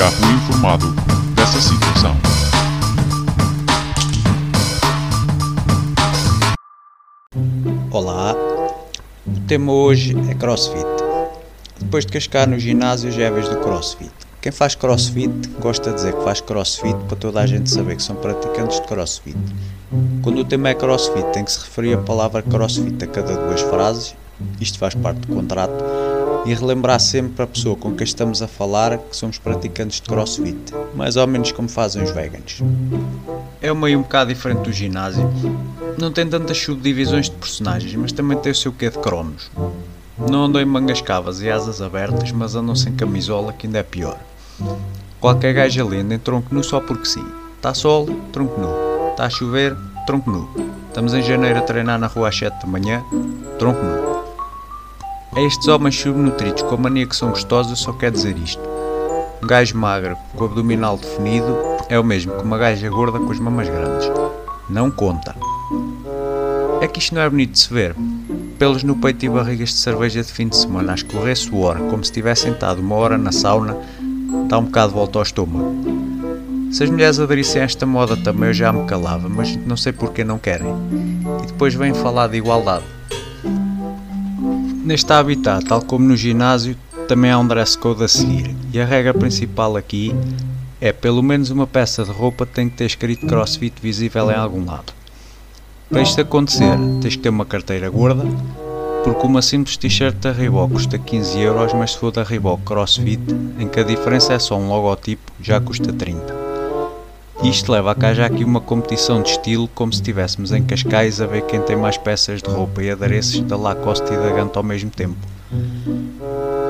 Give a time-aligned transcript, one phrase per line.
[0.00, 0.86] ficar informado
[1.34, 2.16] dessa situação.
[7.90, 8.34] Olá,
[9.26, 10.86] o tema hoje é CrossFit.
[11.78, 14.10] Depois de cascar no ginásio já é vez do CrossFit.
[14.40, 18.02] Quem faz CrossFit gosta de dizer que faz CrossFit para toda a gente saber que
[18.02, 19.36] são praticantes de CrossFit.
[20.22, 23.60] Quando o tema é CrossFit tem que se referir a palavra CrossFit a cada duas
[23.60, 24.14] frases,
[24.58, 25.74] isto faz parte do contrato,
[26.46, 30.72] e relembrar sempre a pessoa com quem estamos a falar que somos praticantes de crossfit,
[30.94, 32.62] mais ou menos como fazem os vegans.
[33.60, 35.30] É um meio um bocado diferente do ginásio,
[35.98, 39.50] não tem tantas subdivisões de personagens, mas também tem o seu quê de cromos.
[40.18, 43.82] Não andam em mangas cavas e asas abertas, mas andam sem camisola, que ainda é
[43.82, 44.18] pior.
[45.20, 47.24] Qualquer gajo ali anda em tronco nu só porque sim.
[47.56, 49.10] Está sol, tronco nu.
[49.10, 49.76] Está a chover,
[50.06, 50.48] tronco nu.
[50.88, 53.02] Estamos em janeiro a treinar na rua às 7 da manhã,
[53.58, 54.09] tronco nu.
[55.32, 58.60] A estes homens subnutridos com mania que são gostosos, só quero dizer isto.
[59.40, 61.56] Um gajo magro com o abdominal definido
[61.88, 64.10] é o mesmo que uma gaja gorda com as mamas grandes.
[64.68, 65.36] Não conta.
[66.80, 67.94] É que isto não é bonito de se ver.
[68.58, 72.04] Pelos no peito e barrigas de cerveja de fim de semana a escorrer suor, como
[72.04, 73.76] se tivesse sentado uma hora na sauna,
[74.48, 75.76] dá um bocado de volta ao estômago.
[76.72, 79.92] Se as mulheres aderissem a esta moda também eu já me calava, mas não sei
[79.92, 80.74] porque não querem.
[81.44, 82.84] E depois vêm falar de igualdade.
[84.90, 88.84] Neste habitat, tal como no ginásio, também há um dress code a seguir, e a
[88.84, 90.12] regra principal aqui
[90.80, 94.64] é pelo menos uma peça de roupa tem que ter escrito CrossFit visível em algum
[94.64, 94.92] lado.
[95.88, 98.24] Para isto acontecer, tens que ter uma carteira gorda,
[99.04, 103.22] porque uma simples t-shirt da Reebok custa 15 euros, mas se for da Reebok CrossFit,
[103.60, 106.49] em que a diferença é só um logotipo, já custa 30.
[107.42, 111.20] Isto leva a cá já aqui uma competição de estilo, como se estivéssemos em Cascais
[111.20, 114.58] a ver quem tem mais peças de roupa e adereços da Lacoste e da Ganto
[114.58, 115.16] ao mesmo tempo.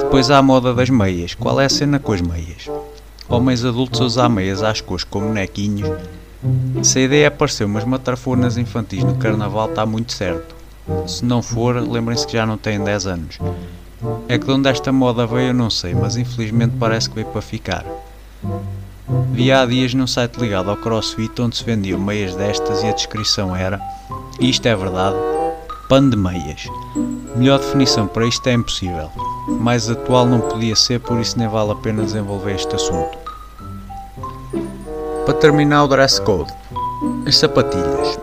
[0.00, 1.34] Depois há a moda das meias.
[1.34, 2.68] Qual é a cena com as meias?
[3.28, 5.88] Homens adultos usam meias às cores com bonequinhos.
[6.82, 10.54] Se a ideia é parecer umas matrafonas infantis no carnaval, está muito certo.
[11.06, 13.38] Se não for, lembrem-se que já não têm 10 anos.
[14.28, 17.28] É que de onde esta moda veio eu não sei, mas infelizmente parece que veio
[17.28, 17.84] para ficar.
[19.08, 22.92] Vi há dias num site ligado ao CrossFit onde se vendiam meias destas e a
[22.92, 23.80] descrição era,
[24.40, 25.16] e isto é verdade,
[25.88, 26.66] pan de meias.
[27.36, 29.10] Melhor definição para isto é impossível.
[29.60, 33.16] Mais atual não podia ser, por isso nem vale a pena desenvolver este assunto.
[35.24, 36.52] Para terminar o dress code,
[37.26, 38.18] as sapatilhas.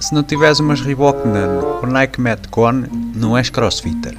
[0.00, 2.84] Se não tiveres umas Reebok Nano ou Nike Metcon,
[3.14, 4.16] não és crossfitter.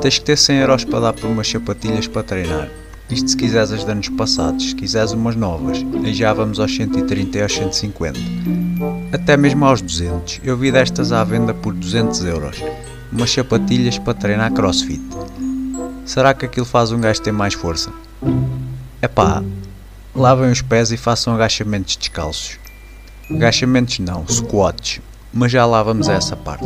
[0.00, 2.79] Tens que ter 100 euros para dar por umas sapatilhas para treinar.
[3.10, 6.74] Isto se quiseres as de anos passados, se quiseres umas novas, aí já vamos aos
[6.74, 8.18] 130 e aos 150.
[9.12, 10.40] Até mesmo aos 200.
[10.44, 12.62] Eu vi destas à venda por 200 euros.
[13.12, 15.02] Umas sapatilhas para treinar crossfit.
[16.04, 17.90] Será que aquilo faz um gajo ter mais força?
[19.02, 19.42] Epá,
[20.14, 22.58] lavem os pés e façam agachamentos descalços.
[23.28, 25.00] Agachamentos não, squats.
[25.32, 26.64] Mas já lá vamos a essa parte.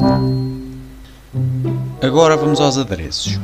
[2.02, 3.40] Agora vamos aos adereços.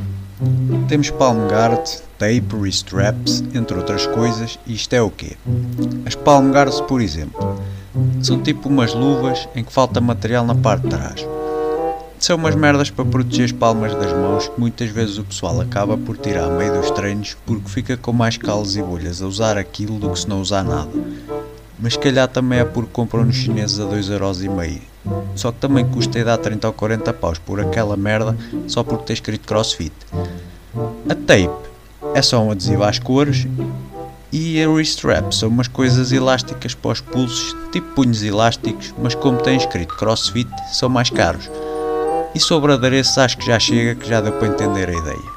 [0.87, 1.87] Temos palm guard,
[2.17, 5.37] tape, wrist straps, entre outras coisas, e isto é o quê?
[6.05, 7.61] As palm guards, por exemplo,
[8.21, 11.27] são tipo umas luvas em que falta material na parte de trás.
[12.17, 15.97] São umas merdas para proteger as palmas das mãos que muitas vezes o pessoal acaba
[15.97, 19.57] por tirar a meio dos treinos porque fica com mais calos e bolhas a usar
[19.57, 20.91] aquilo do que se não usar nada.
[21.79, 24.81] Mas calhar também é porque compram nos chineses a 2,5€.
[25.35, 28.37] Só que também custa e dá 30 ou 40 paus por aquela merda
[28.67, 29.91] só porque tem escrito CrossFit.
[31.11, 31.51] A tape
[32.15, 33.45] é só um adesivo às cores
[34.31, 39.13] e a wrist strap são umas coisas elásticas para os pulsos, tipo punhos elásticos, mas
[39.13, 41.51] como tem escrito CrossFit, são mais caros.
[42.33, 45.29] E sobre adereços acho que já chega, que já deu para entender a ideia.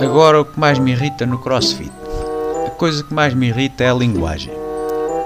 [0.00, 1.92] Agora o que mais me irrita no CrossFit.
[2.66, 4.54] A coisa que mais me irrita é a linguagem.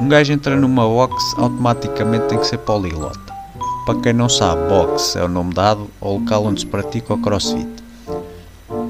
[0.01, 3.21] Um gajo entra numa box, automaticamente tem que ser poliglota.
[3.87, 7.19] Para quem não sabe, box é o nome dado ao local onde se pratica o
[7.23, 7.74] crossfit.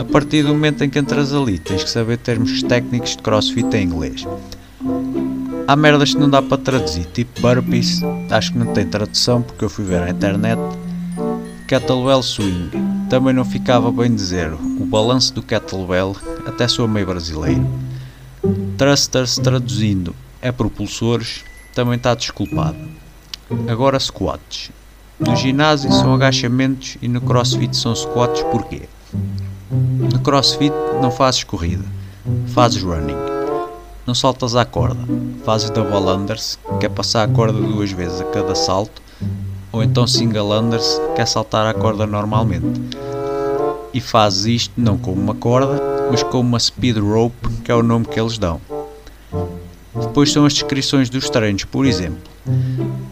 [0.09, 3.75] A partir do momento em que entras ali, tens que saber termos técnicos de crossfit
[3.75, 4.25] em inglês.
[5.67, 8.01] Há merdas que não dá para traduzir, tipo burpees,
[8.31, 10.61] acho que não tem tradução porque eu fui ver na internet.
[11.67, 12.71] Kettlebell swing,
[13.09, 16.15] também não ficava bem dizer, o balanço do kettlebell
[16.47, 17.67] até sou meio brasileiro.
[18.77, 21.45] Thrusters traduzindo, é propulsores,
[21.75, 22.77] também está desculpado.
[23.67, 24.71] Agora squats.
[25.19, 28.83] No ginásio são agachamentos e no crossfit são squats porquê?
[30.25, 30.73] Crossfit
[31.03, 31.85] não fazes corrida,
[32.47, 33.15] fazes running.
[34.07, 35.05] Não saltas à corda,
[35.45, 39.03] fazes double unders, que é passar a corda duas vezes a cada salto,
[39.71, 42.81] ou então single unders, que é saltar a corda normalmente.
[43.93, 45.79] E fazes isto não com uma corda,
[46.11, 48.63] mas com uma speed rope, que é o nome que eles dão.
[49.95, 52.23] Depois são as descrições dos treinos, por exemplo,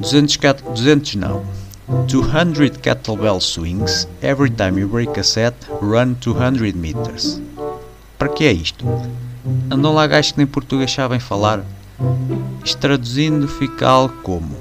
[0.01, 0.39] 200,
[0.75, 1.43] 200 não,
[2.07, 7.41] 200 kettlebell swings, every time you break a set, run 200 meters.
[8.19, 8.85] Para que é isto?
[9.71, 11.63] Andam lá gajos que nem português sabem falar.
[12.65, 14.57] Isto traduzindo fica algo como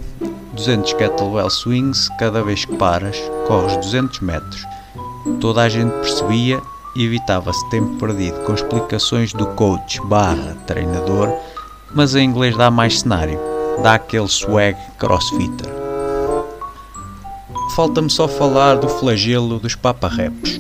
[0.56, 3.18] 200 kettlebell swings, cada vez que paras,
[3.48, 4.66] corres 200 metros.
[5.40, 6.62] Toda a gente percebia
[6.96, 11.34] e evitava-se tempo perdido com explicações do coach barra treinador,
[11.96, 13.40] mas em inglês dá mais cenário,
[13.82, 15.71] dá aquele swag crossfitter.
[17.76, 20.60] Falta-me só falar do flagelo dos paparreps.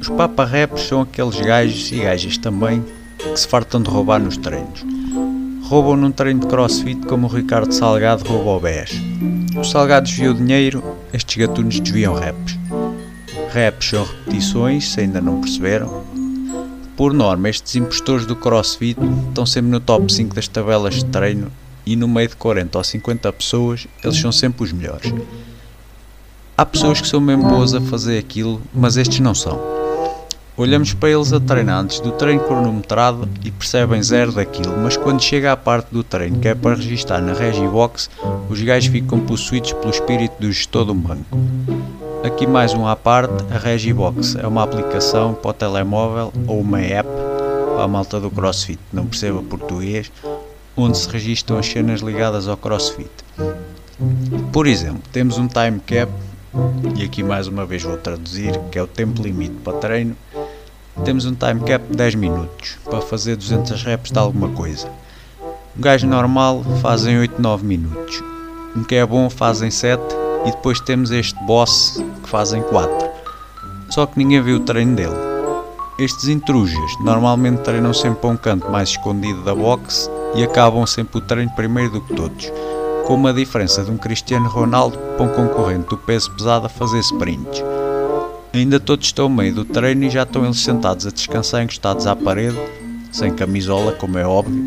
[0.00, 2.82] Os paparreps são aqueles gajos e gajas também
[3.18, 4.82] que se fartam de roubar nos treinos.
[5.64, 9.02] Roubam num treino de crossfit como o Ricardo Salgado roubou o BES.
[9.54, 10.82] O Salgado desviou dinheiro,
[11.12, 12.58] estes gatunos desviam reps.
[13.52, 16.02] Reps são repetições, se ainda não perceberam.
[16.96, 18.98] Por norma, estes impostores do crossfit
[19.28, 21.52] estão sempre no top 5 das tabelas de treino
[21.84, 25.12] e no meio de 40 ou 50 pessoas, eles são sempre os melhores.
[26.60, 29.58] Há pessoas que são mesmo boas a fazer aquilo, mas estes não são.
[30.58, 35.22] Olhamos para eles a treinar antes do treino cronometrado e percebem zero daquilo, mas quando
[35.22, 38.10] chega à parte do treino que é para registar na Regibox,
[38.50, 41.38] os gajos ficam possuídos pelo espírito do gestor do banco.
[42.22, 46.82] Aqui mais um à parte, a Regibox é uma aplicação para o telemóvel ou uma
[46.82, 47.08] app
[47.74, 50.12] para a malta do CrossFit, não perceba português,
[50.76, 53.08] onde se registram as cenas ligadas ao CrossFit.
[54.52, 56.10] Por exemplo, temos um time cap,
[56.96, 60.16] e aqui mais uma vez vou traduzir, que é o tempo limite para treino,
[61.04, 64.88] temos um time cap de 10 minutos para fazer 200 reps de alguma coisa.
[65.76, 68.22] Um gajo normal fazem 8, 9 minutos.
[68.76, 70.02] Um que é bom fazem 7
[70.46, 73.08] e depois temos este boss que fazem 4.
[73.90, 75.16] Só que ninguém viu o treino dele.
[75.98, 81.18] Estes intrujas normalmente treinam sempre a um canto mais escondido da box e acabam sempre
[81.18, 82.50] o treino primeiro do que todos,
[83.10, 87.00] com uma diferença de um Cristiano Ronaldo para um concorrente do peso pesado a fazer
[87.00, 87.60] sprints.
[88.54, 92.06] Ainda todos estão no meio do treino e já estão eles sentados a descansar encostados
[92.06, 92.56] à parede,
[93.10, 94.62] sem camisola, como é óbvio,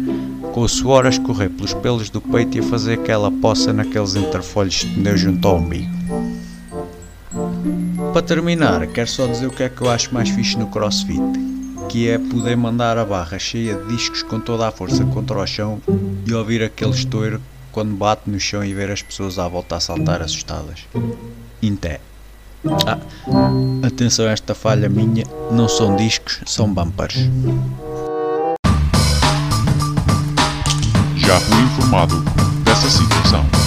[0.52, 4.14] com o suor a escorrer pelos pelos do peito e a fazer aquela poça naqueles
[4.16, 5.94] interfolhos de pneu junto ao umbigo.
[8.12, 11.22] Para terminar, quero só dizer o que é que eu acho mais fixe no CrossFit,
[11.88, 15.48] que é poder mandar a barra cheia de discos com toda a força contra o
[15.48, 15.82] chão
[16.28, 17.40] e ouvir aquele estouro
[17.74, 20.88] quando bate no chão e ver as pessoas à volta a saltar assustadas.
[21.62, 22.00] Inté.
[22.88, 23.00] Ah,
[23.86, 27.16] atenção a esta falha minha, não são discos, são bumpers.
[31.18, 32.22] Já fui informado
[32.64, 33.63] dessa situação.